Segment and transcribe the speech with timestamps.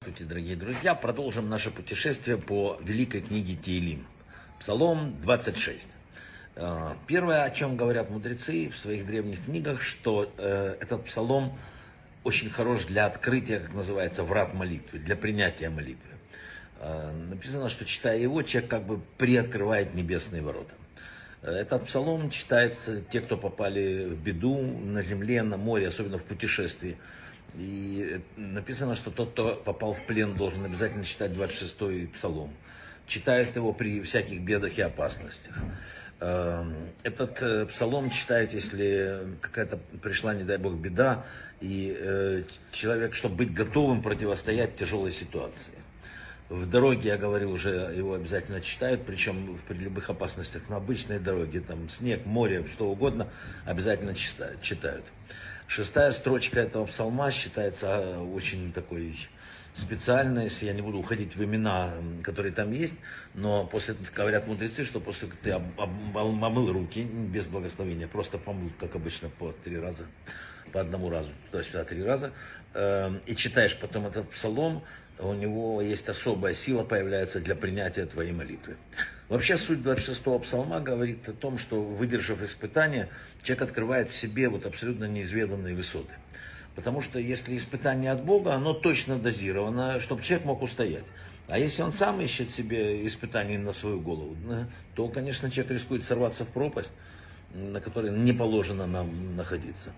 [0.00, 0.94] Здравствуйте, дорогие друзья.
[0.94, 4.06] Продолжим наше путешествие по великой книге Тиелим.
[4.60, 5.88] Псалом 26.
[6.56, 11.58] Э, первое, о чем говорят мудрецы в своих древних книгах, что э, этот псалом
[12.24, 16.10] очень хорош для открытия, как называется, врат молитвы, для принятия молитвы.
[16.80, 20.74] Э, написано, что читая его, человек как бы приоткрывает небесные ворота.
[21.42, 26.96] Этот псалом читается те, кто попали в беду на земле, на море, особенно в путешествии.
[27.56, 32.52] И написано, что тот, кто попал в плен, должен обязательно читать 26-й псалом.
[33.06, 35.56] Читает его при всяких бедах и опасностях.
[36.20, 36.74] Эм,
[37.04, 41.24] этот э, псалом читает, если какая-то пришла, не дай бог, беда,
[41.60, 42.42] и э,
[42.72, 45.74] человек, чтобы быть готовым противостоять тяжелой ситуации.
[46.48, 51.60] В дороге, я говорил уже, его обязательно читают, причем при любых опасностях на обычной дороге,
[51.60, 53.28] там снег, море, что угодно,
[53.66, 55.04] обязательно читают.
[55.68, 59.14] Шестая строчка этого псалма считается а, очень такой
[59.74, 61.92] специальной, если я не буду уходить в имена,
[62.24, 62.94] которые там есть,
[63.34, 69.28] но после, говорят мудрецы, что после ты омыл руки без благословения, просто помыл, как обычно,
[69.28, 70.06] по три раза,
[70.72, 72.32] по одному разу, туда-сюда три раза,
[72.72, 74.82] эм, и читаешь потом этот псалом,
[75.18, 78.78] у него есть особая сила появляется для принятия твоей молитвы.
[79.28, 83.10] Вообще суть 26-го псалма говорит о том, что выдержав испытание,
[83.42, 86.14] человек открывает в себе вот абсолютно неизведанные высоты.
[86.74, 91.04] Потому что если испытание от Бога, оно точно дозировано, чтобы человек мог устоять.
[91.46, 94.36] А если он сам ищет себе испытаний на свою голову,
[94.94, 96.92] то, конечно, человек рискует сорваться в пропасть
[97.54, 99.92] на которой не положено нам находиться.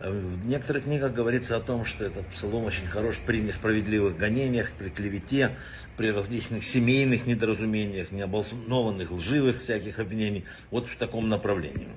[0.00, 4.88] В некоторых книгах говорится о том, что этот псалом очень хорош при несправедливых гонениях, при
[4.88, 5.56] клевете,
[5.98, 10.46] при различных семейных недоразумениях, необоснованных, лживых всяких обвинений.
[10.70, 11.88] Вот в таком направлении.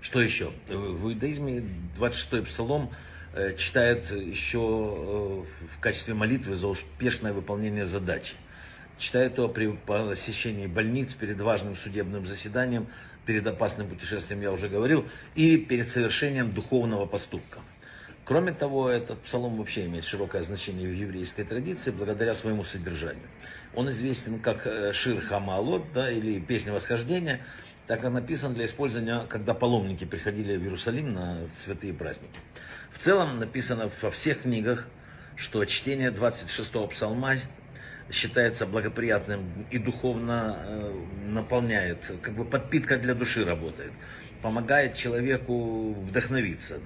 [0.00, 0.50] Что еще?
[0.66, 1.62] В иудаизме
[1.98, 2.90] 26-й псалом
[3.34, 5.44] э, читают еще э,
[5.76, 8.34] в качестве молитвы за успешное выполнение задачи.
[9.00, 12.86] Читают его при посещении больниц, перед важным судебным заседанием,
[13.24, 17.60] перед опасным путешествием, я уже говорил, и перед совершением духовного поступка.
[18.26, 23.24] Кроме того, этот псалом вообще имеет широкое значение в еврейской традиции благодаря своему содержанию.
[23.74, 27.40] Он известен как э, Шир Хамалот, да, или Песня восхождения,
[27.86, 32.38] так как написан для использования, когда паломники приходили в Иерусалим на святые праздники.
[32.92, 34.86] В целом написано во всех книгах,
[35.36, 37.36] что чтение 26-го псалма
[38.12, 40.92] считается благоприятным и духовно э,
[41.26, 43.92] наполняет, как бы подпитка для души работает,
[44.42, 46.78] помогает человеку вдохновиться.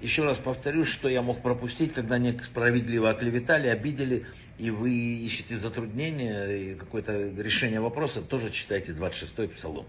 [0.00, 4.26] Еще раз повторюсь, что я мог пропустить, когда несправедливо оклеветали, обидели,
[4.58, 9.86] и вы ищете затруднения и какое-то решение вопроса, тоже читайте 26-й псалом.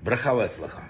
[0.00, 0.84] Брахава слаха.